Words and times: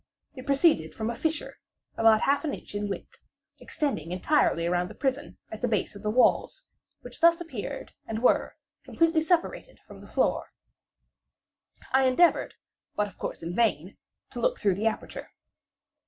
It 0.35 0.47
proceeded 0.47 0.95
from 0.95 1.11
a 1.11 1.15
fissure, 1.15 1.59
about 1.95 2.21
half 2.21 2.43
an 2.43 2.55
inch 2.55 2.73
in 2.73 2.89
width, 2.89 3.19
extending 3.59 4.11
entirely 4.11 4.65
around 4.65 4.87
the 4.87 4.95
prison 4.95 5.37
at 5.51 5.61
the 5.61 5.67
base 5.67 5.95
of 5.95 6.01
the 6.01 6.09
walls, 6.09 6.63
which 7.01 7.21
thus 7.21 7.39
appeared, 7.39 7.93
and 8.07 8.23
were, 8.23 8.55
completely 8.83 9.21
separated 9.21 9.79
from 9.85 10.01
the 10.01 10.07
floor. 10.07 10.53
I 11.91 12.05
endeavored, 12.05 12.55
but 12.95 13.09
of 13.09 13.19
course 13.19 13.43
in 13.43 13.53
vain, 13.53 13.95
to 14.31 14.39
look 14.39 14.57
through 14.59 14.73
the 14.73 14.87
aperture. 14.87 15.29